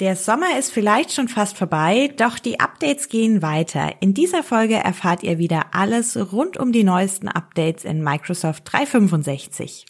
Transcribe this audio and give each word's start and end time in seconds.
Der 0.00 0.14
Sommer 0.14 0.56
ist 0.56 0.70
vielleicht 0.70 1.12
schon 1.12 1.26
fast 1.26 1.56
vorbei, 1.56 2.12
doch 2.16 2.38
die 2.38 2.60
Updates 2.60 3.08
gehen 3.08 3.42
weiter. 3.42 3.94
In 3.98 4.14
dieser 4.14 4.44
Folge 4.44 4.76
erfahrt 4.76 5.24
ihr 5.24 5.38
wieder 5.38 5.66
alles 5.72 6.16
rund 6.32 6.56
um 6.56 6.70
die 6.70 6.84
neuesten 6.84 7.26
Updates 7.26 7.84
in 7.84 8.04
Microsoft 8.04 8.62
365. 8.72 9.86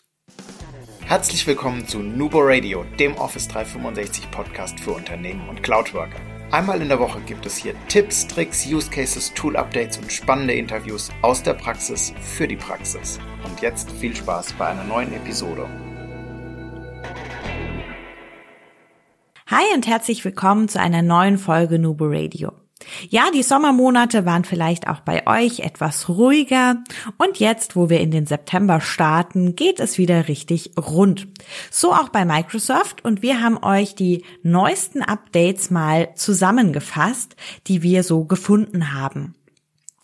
Herzlich 1.05 1.47
willkommen 1.47 1.87
zu 1.87 1.99
Nubo 1.99 2.39
Radio, 2.41 2.85
dem 2.99 3.17
Office 3.17 3.49
365 3.49 4.31
Podcast 4.31 4.81
für 4.81 4.93
Unternehmen 4.93 5.47
und 5.47 5.63
Cloudworker. 5.63 6.21
Einmal 6.53 6.81
in 6.81 6.89
der 6.89 7.01
Woche 7.01 7.21
gibt 7.27 7.45
es 7.45 7.59
hier 7.59 7.75
Tipps, 7.89 8.27
Tricks, 8.27 8.67
Use 8.67 8.89
Cases, 8.89 9.31
Tool 9.35 9.59
Updates 9.59 9.99
und 9.99 10.11
spannende 10.11 10.55
Interviews 10.55 11.11
aus 11.21 11.43
der 11.43 11.53
Praxis 11.53 12.15
für 12.23 12.49
die 12.49 12.57
Praxis. 12.57 13.19
Und 13.45 13.61
jetzt 13.61 13.91
viel 13.91 14.17
Spaß 14.17 14.55
bei 14.55 14.69
einer 14.69 14.85
neuen 14.85 15.13
Episode. 15.13 15.69
Hi 19.51 19.65
und 19.75 19.87
herzlich 19.87 20.27
willkommen 20.27 20.69
zu 20.69 20.79
einer 20.79 21.01
neuen 21.01 21.39
Folge 21.39 21.79
Nubo 21.79 22.05
Radio. 22.07 22.53
Ja, 23.09 23.31
die 23.33 23.43
Sommermonate 23.43 24.27
waren 24.27 24.45
vielleicht 24.45 24.87
auch 24.87 25.01
bei 25.01 25.27
euch 25.27 25.61
etwas 25.61 26.11
ruhiger 26.11 26.85
und 27.17 27.39
jetzt, 27.39 27.75
wo 27.75 27.89
wir 27.89 27.99
in 28.01 28.11
den 28.11 28.27
September 28.27 28.83
starten, 28.83 29.57
geht 29.57 29.81
es 29.81 29.97
wieder 29.97 30.29
richtig 30.29 30.73
rund. 30.79 31.29
So 31.71 31.95
auch 31.95 32.11
bei 32.11 32.27
Microsoft 32.27 33.03
und 33.07 33.23
wir 33.23 33.41
haben 33.41 33.57
euch 33.57 33.95
die 33.95 34.23
neuesten 34.43 35.01
Updates 35.01 35.71
mal 35.71 36.15
zusammengefasst, 36.15 37.35
die 37.69 37.83
wir 37.83 38.03
so 38.03 38.27
gefunden 38.27 38.93
haben. 38.93 39.35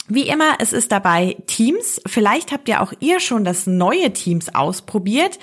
Wie 0.06 0.28
immer, 0.28 0.56
es 0.58 0.74
ist 0.74 0.92
dabei 0.92 1.36
Teams. 1.46 1.98
Vielleicht 2.06 2.52
habt 2.52 2.68
ihr 2.68 2.82
auch 2.82 2.92
ihr 3.00 3.20
schon 3.20 3.42
das 3.42 3.66
neue 3.66 4.12
Teams 4.12 4.54
ausprobiert. 4.54 5.38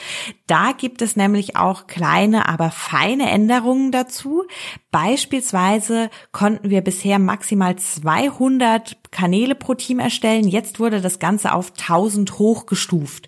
Da 0.45 0.73
gibt 0.73 1.01
es 1.01 1.15
nämlich 1.15 1.55
auch 1.55 1.87
kleine, 1.87 2.47
aber 2.47 2.69
feine 2.69 3.31
Änderungen 3.31 3.91
dazu. 3.91 4.43
Beispielsweise 4.91 6.11
konnten 6.31 6.69
wir 6.69 6.81
bisher 6.81 7.17
maximal 7.17 7.75
200 7.75 9.00
Kanäle 9.11 9.55
pro 9.55 9.73
Team 9.73 9.99
erstellen. 9.99 10.47
Jetzt 10.47 10.79
wurde 10.79 11.01
das 11.01 11.19
Ganze 11.19 11.53
auf 11.53 11.71
1000 11.71 12.39
hochgestuft. 12.39 13.27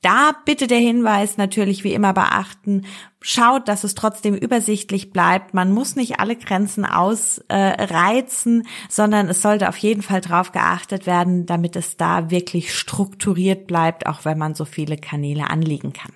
Da 0.00 0.32
bitte 0.44 0.68
der 0.68 0.78
Hinweis 0.78 1.36
natürlich 1.36 1.82
wie 1.82 1.92
immer 1.92 2.12
beachten, 2.12 2.86
schaut, 3.20 3.66
dass 3.66 3.82
es 3.82 3.96
trotzdem 3.96 4.36
übersichtlich 4.36 5.10
bleibt. 5.10 5.52
Man 5.52 5.72
muss 5.72 5.96
nicht 5.96 6.20
alle 6.20 6.36
Grenzen 6.36 6.84
ausreizen, 6.84 8.68
sondern 8.88 9.28
es 9.28 9.42
sollte 9.42 9.68
auf 9.68 9.76
jeden 9.78 10.02
Fall 10.02 10.20
darauf 10.20 10.52
geachtet 10.52 11.06
werden, 11.06 11.44
damit 11.44 11.74
es 11.74 11.96
da 11.96 12.30
wirklich 12.30 12.72
strukturiert 12.72 13.66
bleibt, 13.66 14.06
auch 14.06 14.24
wenn 14.24 14.38
man 14.38 14.54
so 14.54 14.64
viele 14.64 14.96
Kanäle 14.96 15.50
anlegen 15.50 15.92
kann. 15.92 16.12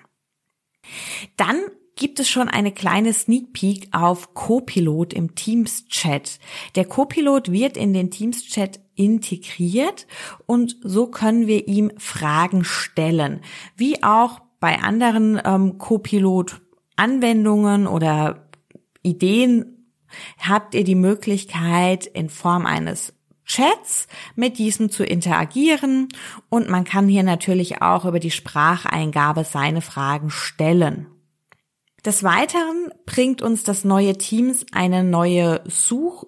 Dann 1.37 1.57
gibt 2.01 2.19
es 2.19 2.31
schon 2.31 2.49
eine 2.49 2.73
kleine 2.73 3.13
Sneak 3.13 3.53
Peek 3.53 3.89
auf 3.93 4.33
Copilot 4.33 5.13
im 5.13 5.35
Teams 5.35 5.85
Chat. 5.87 6.41
Der 6.75 6.87
Copilot 6.87 7.53
wird 7.53 7.77
in 7.77 7.93
den 7.93 8.11
Teams 8.11 8.43
Chat 8.47 8.81
integriert 8.97 10.07
und 10.47 10.77
so 10.83 11.07
können 11.07 11.47
wir 11.47 11.69
ihm 11.69 11.93
Fragen 11.99 12.65
stellen, 12.65 13.43
wie 13.77 14.03
auch 14.03 14.41
bei 14.61 14.81
anderen 14.81 15.41
ähm, 15.45 15.77
Copilot 15.79 16.63
Anwendungen 16.97 17.87
oder 17.87 18.49
Ideen 19.03 19.87
habt 20.39 20.75
ihr 20.75 20.85
die 20.85 20.95
Möglichkeit 20.95 22.07
in 22.07 22.31
Form 22.31 22.65
eines 22.65 23.13
Chats 23.45 24.07
mit 24.37 24.59
diesem 24.59 24.91
zu 24.91 25.05
interagieren 25.05 26.09
und 26.49 26.71
man 26.71 26.85
kann 26.85 27.09
hier 27.09 27.25
natürlich 27.25 27.83
auch 27.83 28.07
über 28.07 28.21
die 28.21 28.31
Spracheingabe 28.31 29.45
seine 29.45 29.83
Fragen 29.83 30.31
stellen. 30.31 31.07
Des 32.05 32.23
Weiteren 32.23 32.93
bringt 33.07 33.43
uns 33.43 33.63
das 33.63 33.85
neue 33.85 34.17
Teams 34.17 34.65
eine 34.73 35.05
neue 35.05 35.63
Such 35.67 36.27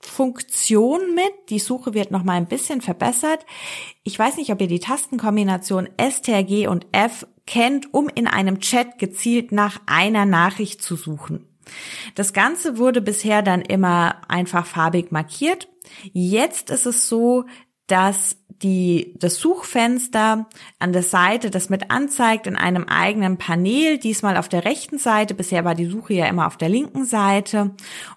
Funktion 0.00 1.14
mit. 1.14 1.32
Die 1.48 1.58
Suche 1.58 1.94
wird 1.94 2.10
noch 2.10 2.24
mal 2.24 2.34
ein 2.34 2.46
bisschen 2.46 2.80
verbessert. 2.80 3.44
Ich 4.02 4.18
weiß 4.18 4.36
nicht, 4.36 4.52
ob 4.52 4.60
ihr 4.60 4.66
die 4.66 4.80
Tastenkombination 4.80 5.88
STRG 5.98 6.68
und 6.68 6.86
F 6.92 7.26
kennt, 7.46 7.92
um 7.92 8.08
in 8.08 8.26
einem 8.26 8.60
Chat 8.60 8.98
gezielt 8.98 9.50
nach 9.50 9.80
einer 9.86 10.26
Nachricht 10.26 10.82
zu 10.82 10.96
suchen. 10.96 11.48
Das 12.14 12.32
Ganze 12.32 12.76
wurde 12.76 13.00
bisher 13.00 13.42
dann 13.42 13.62
immer 13.62 14.20
einfach 14.28 14.66
farbig 14.66 15.10
markiert. 15.10 15.68
Jetzt 16.12 16.70
ist 16.70 16.86
es 16.86 17.08
so, 17.08 17.44
dass 17.86 18.36
die, 18.64 19.14
das 19.18 19.36
Suchfenster 19.36 20.46
an 20.78 20.92
der 20.92 21.02
Seite 21.02 21.50
das 21.50 21.68
mit 21.68 21.90
anzeigt 21.90 22.46
in 22.46 22.56
einem 22.56 22.84
eigenen 22.84 23.36
Panel, 23.36 23.98
diesmal 23.98 24.38
auf 24.38 24.48
der 24.48 24.64
rechten 24.64 24.98
Seite. 24.98 25.34
Bisher 25.34 25.64
war 25.64 25.74
die 25.74 25.86
Suche 25.86 26.14
ja 26.14 26.26
immer 26.26 26.46
auf 26.46 26.56
der 26.56 26.70
linken 26.70 27.04
Seite. 27.04 27.72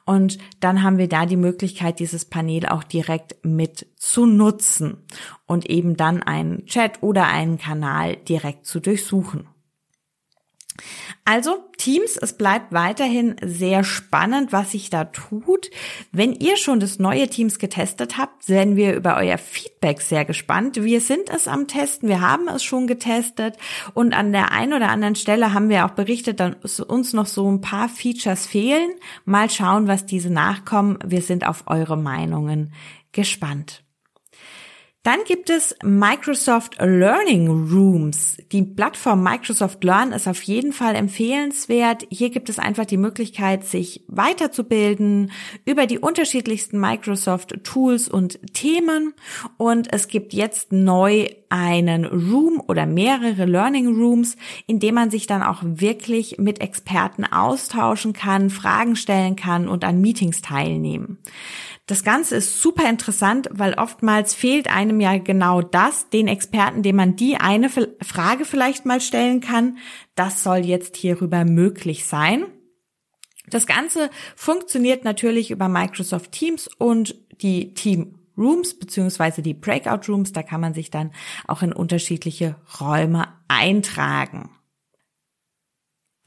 Und 0.06 0.40
dann 0.62 0.82
haben 0.82 0.98
wir 0.98 1.10
da 1.10 1.26
die 1.26 1.36
Möglichkeit, 1.36 2.00
dieses 2.00 2.26
Panel 2.26 2.66
auch 2.66 2.84
direkt 2.84 3.36
mit 3.44 3.88
zu 3.98 4.26
nutzen 4.26 4.98
und 5.46 5.70
eben 5.70 5.98
dann 5.98 6.24
einen 6.24 6.66
Chat 6.66 7.04
oder 7.04 7.28
einen 7.28 7.58
Kanal 7.58 8.16
direkt 8.16 8.66
zu 8.66 8.80
durchsuchen. 8.80 9.48
Also 11.26 11.58
Teams, 11.78 12.18
es 12.18 12.34
bleibt 12.34 12.72
weiterhin 12.72 13.36
sehr 13.44 13.84
spannend, 13.84 14.52
was 14.52 14.72
sich 14.72 14.90
da 14.90 15.06
tut. 15.06 15.70
Wenn 16.12 16.34
ihr 16.34 16.58
schon 16.58 16.80
das 16.80 17.00
neue 17.00 17.28
Teams 17.28 17.60
getestet 17.60 18.18
habt, 18.18 18.44
sind 18.44 18.76
wir 18.76 18.96
über 18.96 19.18
euer 19.18 19.38
Feedback 19.38 20.02
sehr 20.02 20.26
gespannt. 20.26 20.82
Wir 20.82 21.02
sind 21.02 21.30
es 21.30 21.48
am 21.48 21.68
Testen, 21.68 22.10
wir 22.10 22.22
haben 22.22 22.48
es 22.48 22.64
schon 22.64 22.88
getestet 22.88 23.58
und 23.94 24.14
an 24.14 24.32
der 24.32 24.52
einen 24.52 24.74
oder 24.74 24.90
anderen 24.90 25.16
Stelle 25.16 25.54
haben 25.54 25.70
wir 25.70 25.86
auch 25.86 25.92
berichtet, 25.92 26.40
dass 26.40 26.80
uns 26.80 27.14
noch 27.14 27.28
so 27.28 27.50
ein 27.52 27.62
paar 27.62 27.90
Features 27.90 28.46
fehlen. 28.46 28.92
Mal 29.26 29.50
schauen, 29.50 29.88
was 29.88 30.06
diese 30.06 30.30
nachkommen. 30.30 30.98
Wir 31.06 31.22
sind 31.22 31.46
auf 31.48 31.64
eure 31.68 31.98
Meinungen 31.98 32.74
gespannt. 33.12 33.84
Dann 35.08 35.24
gibt 35.26 35.50
es 35.50 35.74
Microsoft 35.86 36.76
Learning 36.82 37.48
Rooms. 37.72 38.36
Die 38.52 38.62
Plattform 38.62 39.24
Microsoft 39.24 39.82
Learn 39.86 40.12
ist 40.12 40.28
auf 40.28 40.42
jeden 40.42 40.74
Fall 40.74 40.96
empfehlenswert. 40.96 42.06
Hier 42.10 42.30
gibt 42.30 42.50
es 42.50 42.60
einfach 42.60 42.84
die 42.84 42.98
Möglichkeit, 42.98 43.64
sich 43.64 44.04
weiterzubilden 44.10 45.32
über 45.64 45.86
die 45.86 46.00
unterschiedlichsten 46.00 46.78
Microsoft 46.78 47.64
Tools 47.64 48.10
und 48.10 48.38
Themen. 48.54 49.14
Und 49.56 49.94
es 49.94 50.10
gibt 50.10 50.34
jetzt 50.34 50.74
neu 50.74 51.30
einen 51.48 52.04
Room 52.04 52.62
oder 52.68 52.86
mehrere 52.86 53.46
Learning 53.46 53.88
Rooms, 53.88 54.36
in 54.66 54.82
dem 54.82 54.96
man 54.96 55.10
sich 55.10 55.26
dann 55.26 55.42
auch 55.42 55.62
wirklich 55.64 56.38
mit 56.38 56.60
Experten 56.60 57.24
austauschen 57.24 58.12
kann, 58.12 58.50
Fragen 58.50 58.98
stellen 58.98 59.38
kann 59.38 59.70
und 59.70 59.86
an 59.86 60.02
Meetings 60.02 60.42
teilnehmen. 60.42 61.20
Das 61.88 62.04
Ganze 62.04 62.36
ist 62.36 62.62
super 62.62 62.90
interessant, 62.90 63.48
weil 63.50 63.76
oftmals 63.76 64.34
fehlt 64.34 64.70
einem 64.70 64.97
ja 65.02 65.18
genau 65.18 65.62
das, 65.62 66.10
den 66.10 66.28
Experten, 66.28 66.84
dem 66.84 66.96
man 66.96 67.16
die 67.16 67.38
eine 67.38 67.70
Frage 67.70 68.46
vielleicht 68.46 68.86
mal 68.86 69.02
stellen 69.02 69.42
kann. 69.42 69.78
Das 70.16 70.44
soll 70.44 70.60
jetzt 70.60 70.96
hierüber 70.96 71.46
möglich 71.46 72.06
sein. 72.06 72.46
Das 73.50 73.66
Ganze 73.66 74.10
funktioniert 74.36 75.04
natürlich 75.06 75.52
über 75.52 75.70
Microsoft 75.70 76.34
Teams 76.34 76.70
und 76.78 77.16
die 77.42 77.74
Team 77.74 78.20
Rooms 78.38 78.78
beziehungsweise 78.78 79.42
die 79.42 79.54
Breakout 79.54 80.12
Rooms. 80.12 80.34
Da 80.34 80.44
kann 80.44 80.62
man 80.62 80.74
sich 80.74 80.92
dann 80.92 81.12
auch 81.48 81.62
in 81.62 81.74
unterschiedliche 81.74 82.56
Räume 82.80 83.28
eintragen. 83.48 84.50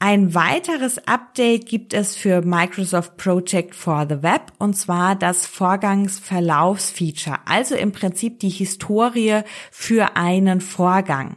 Ein 0.03 0.33
weiteres 0.33 1.07
Update 1.07 1.67
gibt 1.67 1.93
es 1.93 2.15
für 2.15 2.41
Microsoft 2.41 3.17
Project 3.17 3.75
for 3.75 4.07
the 4.09 4.23
Web 4.23 4.51
und 4.57 4.73
zwar 4.75 5.13
das 5.15 5.45
Vorgangsverlaufsfeature, 5.45 7.37
also 7.45 7.75
im 7.75 7.91
Prinzip 7.91 8.39
die 8.39 8.49
Historie 8.49 9.41
für 9.69 10.15
einen 10.15 10.59
Vorgang. 10.59 11.35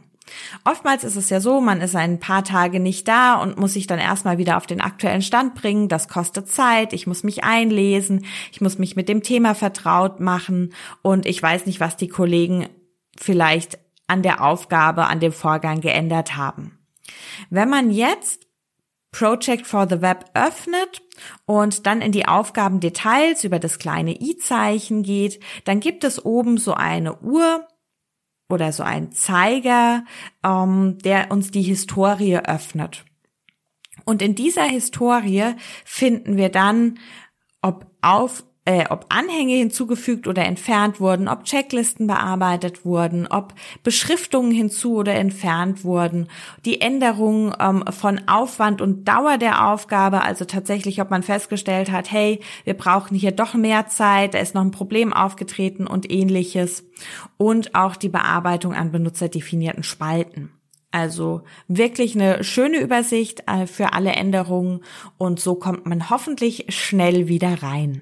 Oftmals 0.63 1.03
ist 1.03 1.15
es 1.15 1.29
ja 1.29 1.41
so, 1.41 1.61
man 1.61 1.79
ist 1.79 1.95
ein 1.95 2.19
paar 2.19 2.43
Tage 2.43 2.79
nicht 2.79 3.07
da 3.07 3.35
und 3.35 3.59
muss 3.59 3.73
sich 3.73 3.85
dann 3.85 3.99
erstmal 3.99 4.39
wieder 4.39 4.57
auf 4.57 4.65
den 4.65 4.81
aktuellen 4.81 5.21
Stand 5.21 5.53
bringen. 5.53 5.87
Das 5.87 6.07
kostet 6.07 6.49
Zeit, 6.49 6.91
ich 6.91 7.05
muss 7.05 7.21
mich 7.21 7.43
einlesen, 7.43 8.25
ich 8.51 8.61
muss 8.61 8.79
mich 8.79 8.95
mit 8.95 9.07
dem 9.09 9.21
Thema 9.21 9.53
vertraut 9.53 10.19
machen 10.19 10.73
und 11.03 11.27
ich 11.27 11.39
weiß 11.39 11.67
nicht, 11.67 11.79
was 11.79 11.97
die 11.97 12.09
Kollegen 12.09 12.67
vielleicht 13.15 13.77
an 14.07 14.23
der 14.23 14.43
Aufgabe, 14.43 15.05
an 15.05 15.19
dem 15.19 15.33
Vorgang 15.33 15.81
geändert 15.81 16.35
haben. 16.35 16.79
Wenn 17.51 17.69
man 17.69 17.91
jetzt 17.91 18.44
Project 19.17 19.65
for 19.65 19.87
the 19.87 20.01
Web 20.01 20.25
öffnet 20.33 21.01
und 21.45 21.85
dann 21.85 22.01
in 22.01 22.11
die 22.11 22.27
Aufgabendetails 22.27 23.45
über 23.45 23.59
das 23.59 23.79
kleine 23.79 24.19
i-Zeichen 24.19 25.03
geht, 25.03 25.39
dann 25.63 25.79
gibt 25.79 26.03
es 26.03 26.25
oben 26.25 26.57
so 26.57 26.73
eine 26.73 27.21
Uhr 27.21 27.65
oder 28.49 28.73
so 28.73 28.83
ein 28.83 29.13
Zeiger, 29.13 30.03
ähm, 30.43 30.97
der 30.97 31.31
uns 31.31 31.49
die 31.49 31.61
Historie 31.61 32.39
öffnet. 32.39 33.05
Und 34.03 34.21
in 34.21 34.35
dieser 34.35 34.65
Historie 34.65 35.53
finden 35.85 36.35
wir 36.35 36.49
dann, 36.49 36.99
ob 37.61 37.87
auf 38.01 38.43
äh, 38.65 38.85
ob 38.89 39.05
Anhänge 39.09 39.53
hinzugefügt 39.53 40.27
oder 40.27 40.43
entfernt 40.43 40.99
wurden, 40.99 41.27
ob 41.27 41.45
Checklisten 41.45 42.07
bearbeitet 42.07 42.83
wurden, 42.83 43.27
ob 43.27 43.53
Beschriftungen 43.83 44.51
hinzu 44.51 44.95
oder 44.95 45.13
entfernt 45.13 45.83
wurden, 45.83 46.27
die 46.65 46.81
Änderung 46.81 47.53
ähm, 47.59 47.83
von 47.91 48.27
Aufwand 48.27 48.81
und 48.81 49.07
Dauer 49.07 49.37
der 49.37 49.67
Aufgabe, 49.67 50.23
also 50.23 50.45
tatsächlich, 50.45 50.99
ob 50.99 51.11
man 51.11 51.21
festgestellt 51.21 51.91
hat, 51.91 52.11
hey, 52.11 52.39
wir 52.63 52.73
brauchen 52.73 53.15
hier 53.15 53.31
doch 53.31 53.53
mehr 53.53 53.87
Zeit, 53.87 54.33
da 54.33 54.39
ist 54.39 54.55
noch 54.55 54.63
ein 54.63 54.71
Problem 54.71 55.13
aufgetreten 55.13 55.85
und 55.85 56.11
ähnliches 56.11 56.83
und 57.37 57.75
auch 57.75 57.95
die 57.95 58.09
Bearbeitung 58.09 58.73
an 58.73 58.91
benutzerdefinierten 58.91 59.83
Spalten. 59.83 60.51
Also 60.89 61.41
wirklich 61.67 62.15
eine 62.15 62.43
schöne 62.43 62.79
Übersicht 62.79 63.43
äh, 63.47 63.67
für 63.67 63.93
alle 63.93 64.13
Änderungen 64.13 64.79
und 65.17 65.39
so 65.39 65.55
kommt 65.55 65.85
man 65.85 66.09
hoffentlich 66.09 66.65
schnell 66.69 67.27
wieder 67.27 67.61
rein. 67.61 68.01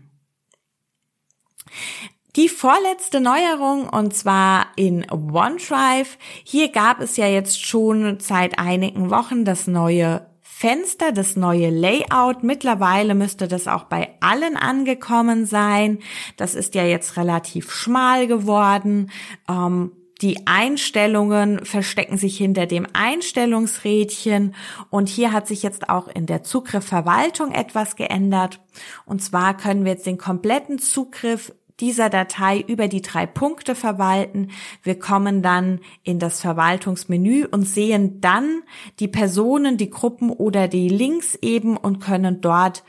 Die 2.35 2.49
vorletzte 2.49 3.19
Neuerung 3.19 3.87
und 3.87 4.15
zwar 4.15 4.67
in 4.75 5.05
OneDrive. 5.11 6.17
Hier 6.43 6.71
gab 6.71 6.99
es 6.99 7.15
ja 7.15 7.27
jetzt 7.27 7.63
schon 7.63 8.19
seit 8.19 8.57
einigen 8.57 9.11
Wochen 9.11 9.45
das 9.45 9.67
neue 9.67 10.25
Fenster, 10.41 11.11
das 11.11 11.35
neue 11.35 11.69
Layout. 11.69 12.41
Mittlerweile 12.41 13.13
müsste 13.13 13.47
das 13.47 13.67
auch 13.67 13.83
bei 13.83 14.15
allen 14.21 14.57
angekommen 14.57 15.45
sein. 15.45 15.99
Das 16.37 16.55
ist 16.55 16.73
ja 16.73 16.85
jetzt 16.85 17.17
relativ 17.17 17.71
schmal 17.71 18.25
geworden. 18.25 19.11
Ähm, 19.47 19.91
die 20.23 20.47
Einstellungen 20.47 21.65
verstecken 21.65 22.17
sich 22.17 22.37
hinter 22.37 22.65
dem 22.65 22.87
Einstellungsrädchen 22.93 24.55
und 24.89 25.09
hier 25.09 25.33
hat 25.33 25.47
sich 25.47 25.63
jetzt 25.63 25.89
auch 25.89 26.07
in 26.07 26.27
der 26.27 26.43
Zugriffverwaltung 26.43 27.51
etwas 27.51 27.97
geändert. 27.97 28.61
Und 29.05 29.21
zwar 29.21 29.57
können 29.57 29.83
wir 29.83 29.91
jetzt 29.91 30.05
den 30.05 30.17
kompletten 30.17 30.79
Zugriff 30.79 31.51
dieser 31.79 32.09
Datei 32.09 32.59
über 32.59 32.87
die 32.87 33.01
drei 33.01 33.25
Punkte 33.25 33.75
verwalten. 33.75 34.51
Wir 34.81 34.97
kommen 34.99 35.41
dann 35.41 35.79
in 36.03 36.19
das 36.19 36.41
Verwaltungsmenü 36.41 37.45
und 37.45 37.63
sehen 37.63 38.21
dann 38.21 38.61
die 38.99 39.07
Personen, 39.07 39.77
die 39.77 39.89
Gruppen 39.89 40.29
oder 40.29 40.67
die 40.67 40.89
Links 40.89 41.35
eben 41.35 41.77
und 41.77 41.99
können 41.99 42.41
dort 42.41 42.83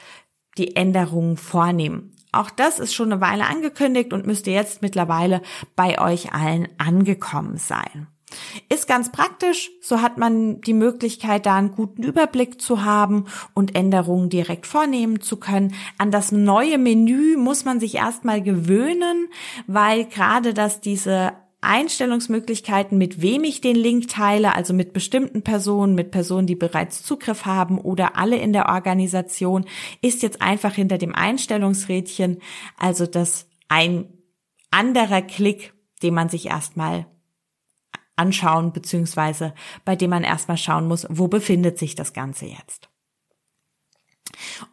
die 0.59 0.77
Änderungen 0.77 1.37
vornehmen. 1.37 2.13
Auch 2.33 2.51
das 2.51 2.79
ist 2.79 2.95
schon 2.95 3.13
eine 3.13 3.21
Weile 3.21 3.47
angekündigt 3.47 4.13
und 4.13 4.27
müsste 4.27 4.51
jetzt 4.51 4.83
mittlerweile 4.83 5.41
bei 5.77 6.01
euch 6.01 6.33
allen 6.33 6.69
angekommen 6.79 7.59
sein. 7.59 8.09
Ist 8.69 8.87
ganz 8.89 9.13
praktisch, 9.13 9.71
so 9.81 10.03
hat 10.03 10.19
man 10.19 10.61
die 10.61 10.75
Möglichkeit, 10.75 11.47
da 11.47 11.57
einen 11.57 11.73
guten 11.73 12.03
Überblick 12.03 12.61
zu 12.61 12.85
haben 12.85 13.27
und 13.55 13.75
Änderungen 13.75 14.31
direkt 14.31 14.67
vornehmen 14.67 15.21
zu 15.21 15.37
können. 15.37 15.75
An 15.99 16.11
das 16.11 16.33
neue 16.33 16.79
Menü 16.79 17.37
muss 17.37 17.65
man 17.65 17.81
sich 17.81 17.97
erstmal 17.97 18.43
gewöhnen, 18.43 19.29
weil 19.67 20.05
gerade 20.05 20.55
dass 20.55 20.81
diese 20.81 21.33
Einstellungsmöglichkeiten, 21.65 22.99
mit 22.99 23.23
wem 23.23 23.43
ich 23.45 23.61
den 23.61 23.77
Link 23.77 24.09
teile, 24.09 24.55
also 24.55 24.75
mit 24.75 24.93
bestimmten 24.93 25.43
Personen, 25.43 25.95
mit 25.95 26.11
Personen, 26.11 26.47
die 26.47 26.55
bereits 26.55 27.03
Zugriff 27.03 27.47
haben 27.47 27.79
oder 27.79 28.17
alle 28.17 28.37
in 28.37 28.53
der 28.53 28.69
Organisation, 28.69 29.65
ist 30.03 30.23
jetzt 30.23 30.43
einfach 30.43 30.75
hinter 30.75 30.99
dem 30.99 31.15
Einstellungsrädchen, 31.15 32.39
also 32.79 33.07
das 33.07 33.49
ein 33.69 34.07
anderer 34.71 35.23
Klick, 35.23 35.73
den 36.03 36.15
man 36.15 36.29
sich 36.29 36.47
erstmal 36.47 37.07
anschauen, 38.17 38.73
beziehungsweise 38.73 39.55
bei 39.85 39.97
dem 39.97 40.11
man 40.11 40.25
erstmal 40.25 40.57
schauen 40.57 40.87
muss, 40.87 41.07
wo 41.11 41.29
befindet 41.29 41.79
sich 41.79 41.95
das 41.95 42.13
Ganze 42.13 42.47
jetzt. 42.47 42.89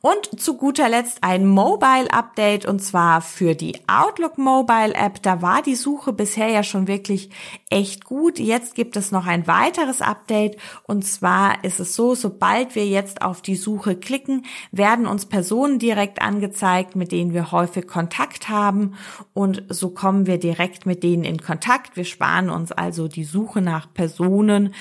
Und 0.01 0.39
zu 0.39 0.57
guter 0.57 0.89
Letzt 0.89 1.19
ein 1.21 1.47
Mobile 1.47 2.11
Update 2.11 2.65
und 2.65 2.79
zwar 2.79 3.21
für 3.21 3.55
die 3.55 3.75
Outlook 3.87 4.37
Mobile 4.37 4.93
App. 4.93 5.21
Da 5.21 5.41
war 5.41 5.61
die 5.61 5.75
Suche 5.75 6.13
bisher 6.13 6.49
ja 6.49 6.63
schon 6.63 6.87
wirklich 6.87 7.29
echt 7.69 8.05
gut. 8.05 8.39
Jetzt 8.39 8.75
gibt 8.75 8.95
es 8.95 9.11
noch 9.11 9.25
ein 9.25 9.47
weiteres 9.47 10.01
Update 10.01 10.57
und 10.83 11.05
zwar 11.05 11.63
ist 11.63 11.79
es 11.79 11.95
so, 11.95 12.15
sobald 12.15 12.75
wir 12.75 12.87
jetzt 12.87 13.21
auf 13.21 13.41
die 13.41 13.55
Suche 13.55 13.95
klicken, 13.95 14.45
werden 14.71 15.07
uns 15.07 15.25
Personen 15.25 15.79
direkt 15.79 16.21
angezeigt, 16.21 16.95
mit 16.95 17.11
denen 17.11 17.33
wir 17.33 17.51
häufig 17.51 17.87
Kontakt 17.87 18.49
haben 18.49 18.95
und 19.33 19.63
so 19.69 19.89
kommen 19.89 20.27
wir 20.27 20.37
direkt 20.37 20.85
mit 20.85 21.03
denen 21.03 21.23
in 21.23 21.41
Kontakt. 21.41 21.95
Wir 21.95 22.05
sparen 22.05 22.49
uns 22.49 22.71
also 22.71 23.07
die 23.07 23.23
Suche 23.23 23.61
nach 23.61 23.93
Personen, 23.93 24.73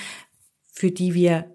für 0.71 0.91
die 0.91 1.13
wir 1.13 1.50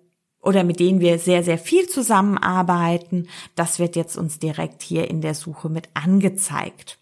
oder 0.47 0.65
mit 0.65 0.81
denen 0.81 1.01
wir 1.01 1.19
sehr, 1.19 1.43
sehr 1.43 1.59
viel 1.59 1.89
zusammenarbeiten. 1.89 3.29
Das 3.55 3.79
wird 3.79 3.97
jetzt 3.97 4.17
uns 4.17 4.39
direkt 4.39 4.83
hier 4.83 5.11
in 5.11 5.21
der 5.21 5.35
Suche 5.35 5.69
mit 5.69 5.89
angezeigt. 5.95 6.99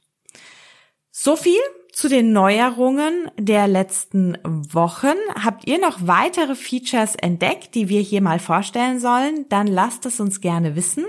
So 1.10 1.36
viel 1.36 1.60
zu 1.92 2.08
den 2.08 2.32
Neuerungen 2.32 3.30
der 3.38 3.68
letzten 3.68 4.36
Wochen. 4.42 5.14
Habt 5.42 5.68
ihr 5.68 5.78
noch 5.78 5.98
weitere 6.06 6.56
Features 6.56 7.14
entdeckt, 7.14 7.74
die 7.76 7.88
wir 7.88 8.00
hier 8.00 8.20
mal 8.20 8.40
vorstellen 8.40 8.98
sollen? 8.98 9.46
Dann 9.48 9.68
lasst 9.68 10.04
es 10.04 10.18
uns 10.18 10.40
gerne 10.40 10.74
wissen. 10.74 11.04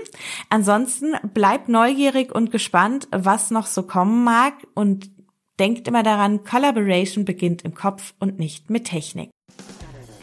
Ansonsten 0.48 1.14
bleibt 1.34 1.68
neugierig 1.68 2.32
und 2.32 2.52
gespannt, 2.52 3.08
was 3.10 3.50
noch 3.50 3.66
so 3.66 3.82
kommen 3.82 4.22
mag 4.22 4.54
und 4.74 5.10
denkt 5.58 5.88
immer 5.88 6.04
daran, 6.04 6.44
Collaboration 6.44 7.24
beginnt 7.24 7.62
im 7.62 7.74
Kopf 7.74 8.14
und 8.20 8.38
nicht 8.38 8.70
mit 8.70 8.84
Technik. 8.84 9.30